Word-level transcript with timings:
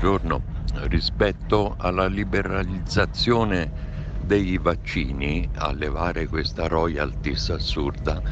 buongiorno. 0.00 0.40
Rispetto 0.88 1.74
alla 1.76 2.06
liberalizzazione 2.06 3.70
dei 4.16 4.56
vaccini, 4.56 5.46
a 5.56 5.72
levare 5.72 6.26
questa 6.26 6.68
royalties 6.68 7.50
assurda, 7.50 8.22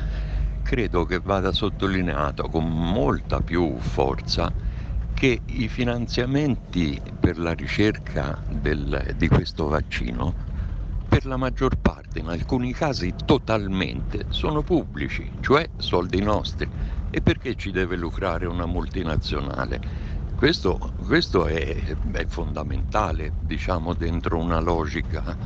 credo 0.62 1.04
che 1.04 1.21
vada 1.22 1.53
sottolineato 1.53 2.49
con 2.49 2.67
molta 2.67 3.40
più 3.40 3.76
forza 3.81 4.51
che 5.12 5.42
i 5.44 5.69
finanziamenti 5.69 6.99
per 7.21 7.38
la 7.38 7.53
ricerca 7.53 8.42
del, 8.48 9.12
di 9.16 9.28
questo 9.28 9.69
vaccino, 9.69 10.35
per 11.06 11.26
la 11.26 11.37
maggior 11.37 11.76
parte, 11.76 12.21
in 12.21 12.28
alcuni 12.28 12.72
casi 12.72 13.12
totalmente, 13.26 14.24
sono 14.30 14.62
pubblici, 14.62 15.30
cioè 15.40 15.69
soldi 15.76 16.23
nostri. 16.23 16.66
E 17.10 17.20
perché 17.20 17.55
ci 17.56 17.70
deve 17.70 17.96
lucrare 17.96 18.46
una 18.46 18.66
multinazionale? 18.66 19.80
Questo, 20.38 20.78
questo 21.05 21.47
è, 21.47 21.97
è, 22.12 22.27
fondamentale, 22.27 23.33
diciamo, 23.41 23.92
dentro 23.92 24.38
una 24.38 24.60
logica. 24.60 25.37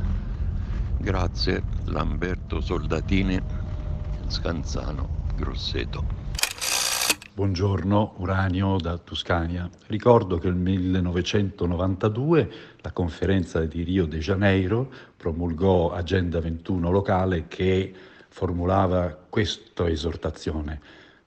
Grazie, 0.99 1.63
Lamberto 1.85 2.61
Soldatini, 2.61 3.41
Scanzano, 4.27 5.25
Grosseto. 5.35 6.05
Buongiorno, 7.33 8.13
Uranio 8.17 8.77
da 8.77 8.99
Tuscania. 8.99 9.67
Ricordo 9.87 10.37
che 10.37 10.51
nel 10.51 10.57
1992 10.57 12.51
la 12.81 12.91
conferenza 12.91 13.65
di 13.65 13.81
Rio 13.81 14.05
de 14.05 14.19
Janeiro 14.19 14.93
promulgò 15.17 15.91
Agenda 15.91 16.39
21 16.39 16.91
locale 16.91 17.47
che 17.47 17.91
formulava 18.29 19.07
questa 19.27 19.89
esortazione. 19.89 20.79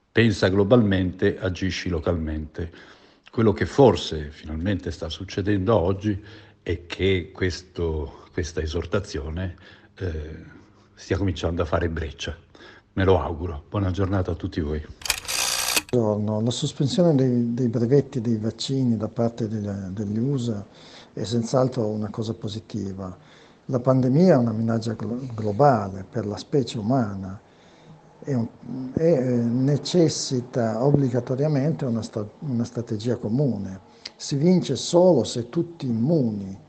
Pensa 0.09 0.47
globalmente, 0.47 1.37
agisci 1.37 1.89
localmente. 1.89 2.95
Quello 3.31 3.53
che 3.53 3.65
forse 3.65 4.31
finalmente 4.31 4.89
sta 4.89 5.09
succedendo 5.09 5.75
oggi 5.77 6.19
è 6.63 6.85
che 6.85 7.31
questo, 7.33 8.25
questa 8.31 8.61
esortazione 8.61 9.55
eh, 9.95 10.43
stia 10.95 11.17
cominciando 11.17 11.61
a 11.61 11.65
fare 11.65 11.89
breccia. 11.89 12.35
Me 12.93 13.03
lo 13.03 13.21
auguro. 13.21 13.63
Buona 13.69 13.91
giornata 13.91 14.31
a 14.31 14.35
tutti 14.35 14.59
voi. 14.59 14.83
La 15.91 16.51
sospensione 16.51 17.15
dei, 17.15 17.53
dei 17.53 17.67
brevetti 17.67 18.21
dei 18.21 18.37
vaccini 18.37 18.97
da 18.97 19.07
parte 19.07 19.47
degli, 19.47 19.67
degli 19.67 20.17
USA 20.17 20.65
è 21.13 21.23
senz'altro 21.23 21.85
una 21.85 22.09
cosa 22.09 22.33
positiva. 22.33 23.15
La 23.65 23.79
pandemia 23.79 24.33
è 24.33 24.37
una 24.37 24.51
minaccia 24.51 24.95
globale 24.95 26.05
per 26.09 26.25
la 26.25 26.37
specie 26.37 26.77
umana 26.79 27.39
e, 28.27 28.47
e 28.95 29.09
eh, 29.09 29.21
necessita 29.21 30.83
obbligatoriamente 30.83 31.85
una, 31.85 32.01
sta, 32.01 32.27
una 32.39 32.65
strategia 32.65 33.15
comune. 33.15 33.79
Si 34.17 34.35
vince 34.35 34.75
solo 34.75 35.23
se 35.23 35.47
tutti 35.47 35.87
immuni. 35.87 36.59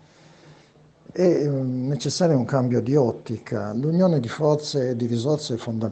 È 1.11 1.21
eh, 1.21 1.49
necessario 1.49 2.37
un 2.37 2.45
cambio 2.45 2.81
di 2.81 2.95
ottica. 2.95 3.73
L'unione 3.75 4.21
di 4.21 4.29
forze 4.29 4.91
e 4.91 4.97
di 4.97 5.07
risorse 5.07 5.55
è, 5.55 5.57
fonda, 5.57 5.91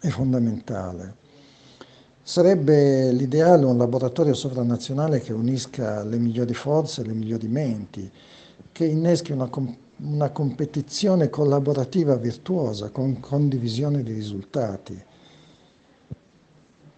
è 0.00 0.08
fondamentale. 0.08 1.16
Sarebbe 2.22 3.12
l'ideale 3.12 3.66
un 3.66 3.76
laboratorio 3.76 4.32
sovranazionale 4.32 5.20
che 5.20 5.34
unisca 5.34 6.02
le 6.04 6.16
migliori 6.16 6.54
forze, 6.54 7.04
le 7.04 7.12
migliori 7.12 7.48
menti, 7.48 8.10
che 8.72 8.86
inneschi 8.86 9.32
una 9.32 9.48
una 10.02 10.30
competizione 10.30 11.28
collaborativa 11.28 12.16
virtuosa 12.16 12.90
con 12.90 13.20
condivisione 13.20 14.02
di 14.02 14.12
risultati. 14.12 15.02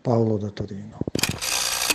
Paolo 0.01 0.37
da 0.37 0.51
Torino. 0.51 0.99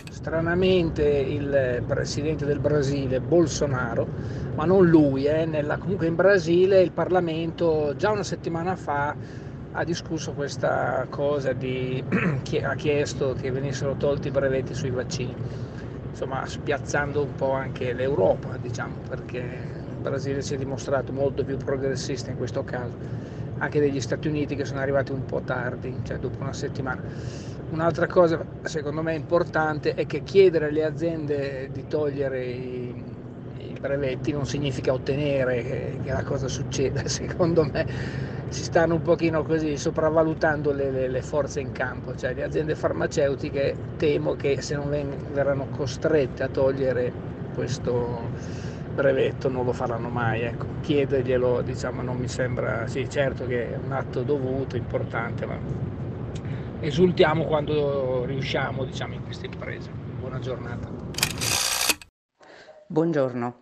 Stranamente 0.09 1.03
il 1.03 1.83
presidente 1.85 2.45
del 2.45 2.59
Brasile, 2.59 3.21
Bolsonaro, 3.21 4.07
ma 4.55 4.65
non 4.65 4.87
lui, 4.87 5.25
eh, 5.25 5.45
nella, 5.45 5.77
comunque 5.77 6.07
in 6.07 6.15
Brasile 6.15 6.81
il 6.81 6.91
Parlamento 6.91 7.93
già 7.95 8.11
una 8.11 8.23
settimana 8.23 8.75
fa 8.75 9.15
ha 9.71 9.83
discusso 9.83 10.33
questa 10.33 11.05
cosa 11.09 11.53
di 11.53 12.03
ha 12.63 12.75
chiesto 12.75 13.35
che 13.39 13.51
venissero 13.51 13.95
tolti 13.95 14.29
i 14.29 14.31
brevetti 14.31 14.73
sui 14.73 14.89
vaccini, 14.89 15.35
insomma 16.09 16.45
spiazzando 16.45 17.21
un 17.21 17.35
po' 17.35 17.51
anche 17.51 17.93
l'Europa, 17.93 18.57
diciamo, 18.57 18.95
perché 19.07 19.85
Brasile 19.97 20.41
si 20.41 20.53
è 20.53 20.57
dimostrato 20.57 21.11
molto 21.11 21.43
più 21.43 21.57
progressista 21.57 22.31
in 22.31 22.37
questo 22.37 22.63
caso, 22.63 22.95
anche 23.57 23.79
degli 23.79 23.99
Stati 23.99 24.27
Uniti 24.27 24.55
che 24.55 24.65
sono 24.65 24.79
arrivati 24.79 25.11
un 25.11 25.25
po' 25.25 25.41
tardi, 25.41 25.95
cioè 26.03 26.17
dopo 26.17 26.37
una 26.41 26.53
settimana. 26.53 27.01
Un'altra 27.69 28.07
cosa 28.07 28.43
secondo 28.61 29.01
me 29.01 29.15
importante 29.15 29.93
è 29.93 30.05
che 30.05 30.23
chiedere 30.23 30.67
alle 30.67 30.85
aziende 30.85 31.69
di 31.73 31.85
togliere 31.87 32.45
i, 32.45 33.03
i 33.57 33.77
brevetti 33.79 34.31
non 34.31 34.45
significa 34.45 34.93
ottenere 34.93 35.63
che, 35.63 35.99
che, 36.01 36.11
la 36.11 36.23
cosa 36.23 36.47
succeda, 36.47 37.05
secondo 37.09 37.65
me 37.65 37.85
si 38.49 38.63
stanno 38.63 38.95
un 38.95 39.01
pochino 39.01 39.43
così 39.43 39.75
sopravvalutando 39.75 40.71
le, 40.71 40.89
le, 40.91 41.07
le 41.09 41.21
forze 41.21 41.59
in 41.59 41.73
campo, 41.73 42.15
cioè 42.15 42.33
le 42.33 42.43
aziende 42.43 42.75
farmaceutiche 42.75 43.75
temo 43.97 44.35
che 44.35 44.61
se 44.61 44.75
non 44.75 44.89
verranno 45.33 45.67
costrette 45.75 46.43
a 46.43 46.47
togliere 46.47 47.11
questo 47.53 48.29
brevetto 48.97 49.47
non 49.47 49.63
lo 49.63 49.73
faranno 49.73 50.09
mai, 50.09 50.41
ecco. 50.41 50.65
chiederglielo 50.81 51.61
diciamo, 51.61 52.01
non 52.01 52.17
mi 52.17 52.27
sembra, 52.27 52.87
sì 52.87 53.07
certo 53.07 53.45
che 53.45 53.71
è 53.71 53.77
un 53.77 53.91
atto 53.91 54.23
dovuto, 54.23 54.75
importante, 54.75 55.45
ma 55.45 55.55
esultiamo 56.79 57.45
quando 57.45 58.25
riusciamo 58.25 58.85
diciamo, 58.85 59.13
in 59.13 59.23
questa 59.23 59.45
impresa. 59.45 59.91
Buona 59.91 60.39
giornata. 60.39 60.89
Buongiorno, 62.87 63.57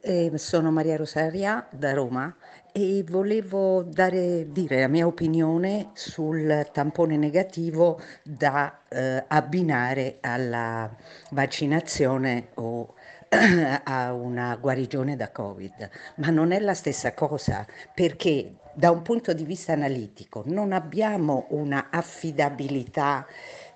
eh, 0.00 0.32
sono 0.34 0.72
Maria 0.72 0.96
Rosaria 0.96 1.68
da 1.70 1.92
Roma 1.92 2.34
e 2.72 3.04
volevo 3.08 3.84
dare, 3.84 4.50
dire 4.50 4.80
la 4.80 4.88
mia 4.88 5.06
opinione 5.06 5.90
sul 5.92 6.68
tampone 6.72 7.16
negativo 7.16 8.00
da 8.24 8.80
eh, 8.88 9.24
abbinare 9.28 10.18
alla 10.20 10.90
vaccinazione 11.30 12.48
o 12.54 12.94
a 13.84 14.12
una 14.12 14.56
guarigione 14.56 15.14
da 15.14 15.30
Covid, 15.30 15.88
ma 16.16 16.30
non 16.30 16.50
è 16.50 16.58
la 16.58 16.74
stessa 16.74 17.14
cosa 17.14 17.64
perché 17.94 18.56
da 18.74 18.90
un 18.90 19.02
punto 19.02 19.32
di 19.32 19.44
vista 19.44 19.72
analitico 19.72 20.42
non 20.46 20.72
abbiamo 20.72 21.46
una 21.50 21.88
affidabilità 21.90 23.24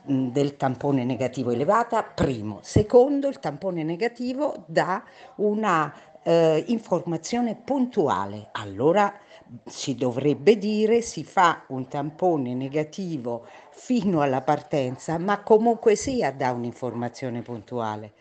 del 0.03 0.57
tampone 0.57 1.05
negativo 1.05 1.53
elevata, 1.53 2.03
primo. 2.03 2.59
Secondo, 2.63 3.29
il 3.29 3.39
tampone 3.39 3.85
negativo 3.85 4.65
dà 4.67 5.03
una 5.37 5.95
eh, 6.25 6.65
informazione 6.67 7.55
puntuale. 7.55 8.49
Allora 8.53 9.13
si 9.67 9.95
dovrebbe 9.95 10.59
dire 10.59 11.01
si 11.01 11.23
fa 11.23 11.63
un 11.69 11.87
tampone 11.87 12.55
negativo 12.55 13.47
fino 13.71 14.21
alla 14.21 14.43
partenza, 14.43 15.17
ma 15.19 15.43
comunque 15.43 15.95
sia 15.95 16.33
dà 16.33 16.51
un'informazione 16.51 17.43
puntuale. 17.43 18.13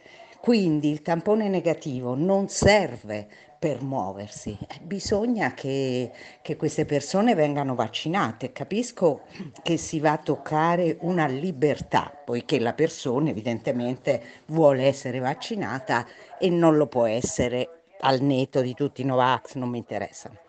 Quindi 0.44 0.92
il 0.92 1.02
tampone 1.02 1.48
negativo 1.48 2.16
non 2.16 2.50
serve 2.50 3.30
per 3.58 3.82
muoversi, 3.82 4.58
eh, 4.68 4.82
bisogna 4.82 5.54
che, 5.54 6.12
che, 6.42 6.58
queste 6.58 6.84
persone 6.84 7.34
vengano 7.34 7.76
vaccinate. 7.76 8.52
Capisco 8.52 9.22
che 9.64 9.78
si 9.78 10.02
va 10.02 10.12
a 10.12 10.18
toccare 10.18 10.98
una 11.00 11.28
libertà, 11.28 12.12
poiché 12.26 12.60
la 12.60 12.74
persona 12.74 13.30
evidentemente 13.30 14.22
vuole 14.48 14.84
essere 14.84 15.20
vaccinata 15.20 16.06
e 16.38 16.50
non 16.50 16.76
lo 16.76 16.88
può 16.88 17.06
essere 17.06 17.84
al 18.02 18.20
netto 18.20 18.60
di 18.60 18.74
tutti 18.74 19.00
i 19.00 19.06
Novax, 19.06 19.54
non 19.54 19.70
mi 19.70 19.78
interessano. 19.78 20.40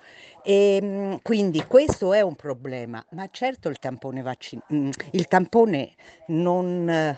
E, 0.43 0.81
ehm, 0.83 1.21
quindi 1.22 1.65
questo 1.69 2.12
è 2.12 2.21
un 2.21 2.34
problema, 2.34 3.00
ma 3.10 3.28
certo 3.31 3.69
il 3.69 3.78
tampone, 3.78 4.22
vaccin- 4.22 4.60
mm, 4.72 4.91
il 5.12 5.28
tampone 5.28 5.93
non 6.27 7.15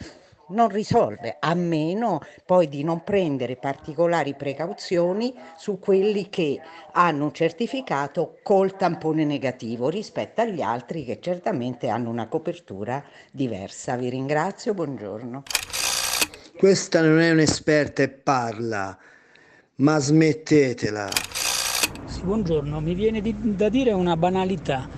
non 0.49 0.69
risolve, 0.69 1.37
a 1.41 1.55
meno 1.55 2.21
poi 2.45 2.69
di 2.69 2.85
non 2.85 3.03
prendere 3.03 3.57
particolari 3.57 4.35
precauzioni 4.35 5.35
su 5.57 5.79
quelli 5.79 6.29
che 6.29 6.61
hanno 6.93 7.25
un 7.25 7.33
certificato 7.33 8.39
col 8.43 8.77
tampone 8.77 9.25
negativo 9.25 9.89
rispetto 9.89 10.43
agli 10.43 10.61
altri 10.61 11.05
che 11.05 11.19
certamente 11.21 11.89
hanno 11.89 12.11
una 12.11 12.29
copertura 12.29 13.03
diversa. 13.33 13.97
Vi 13.97 14.09
ringrazio, 14.09 14.75
buongiorno. 14.75 15.43
Questa 16.57 17.03
non 17.03 17.21
è 17.21 17.31
un'esperta 17.33 18.03
e 18.03 18.09
parla, 18.09 18.97
ma 19.77 19.99
smettetela. 19.99 21.09
Sì, 22.07 22.23
buongiorno, 22.23 22.81
mi 22.81 22.95
viene 22.95 23.21
di, 23.21 23.35
da 23.55 23.69
dire 23.69 23.93
una 23.93 24.17
banalità. 24.17 24.89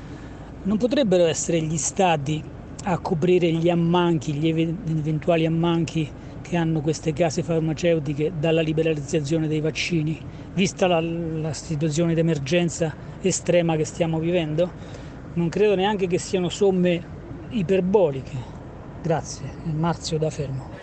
Non 0.62 0.76
potrebbero 0.76 1.24
essere 1.24 1.60
gli 1.60 1.76
stati 1.76 2.56
a 2.84 2.98
coprire 2.98 3.50
gli 3.52 3.68
ammanchi, 3.68 4.32
gli 4.32 4.48
eventuali 4.48 5.46
ammanchi 5.46 6.10
che 6.40 6.56
hanno 6.56 6.80
queste 6.80 7.12
case 7.12 7.42
farmaceutiche 7.42 8.32
dalla 8.38 8.62
liberalizzazione 8.62 9.48
dei 9.48 9.60
vaccini, 9.60 10.18
vista 10.54 10.86
la, 10.86 11.00
la 11.00 11.52
situazione 11.52 12.14
di 12.14 12.20
emergenza 12.20 12.94
estrema 13.20 13.76
che 13.76 13.84
stiamo 13.84 14.18
vivendo? 14.18 14.70
Non 15.34 15.48
credo 15.48 15.74
neanche 15.74 16.06
che 16.06 16.18
siano 16.18 16.48
somme 16.48 17.16
iperboliche. 17.50 18.56
Grazie, 19.02 19.50
Marzio 19.64 20.18
da 20.18 20.30
Fermo. 20.30 20.76